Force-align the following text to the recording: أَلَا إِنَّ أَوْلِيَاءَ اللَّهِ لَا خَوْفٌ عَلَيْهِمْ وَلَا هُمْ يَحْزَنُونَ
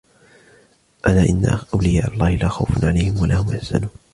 أَلَا 1.07 1.29
إِنَّ 1.29 1.59
أَوْلِيَاءَ 1.73 2.13
اللَّهِ 2.13 2.35
لَا 2.35 2.47
خَوْفٌ 2.47 2.83
عَلَيْهِمْ 2.85 3.21
وَلَا 3.21 3.35
هُمْ 3.35 3.53
يَحْزَنُونَ 3.55 3.89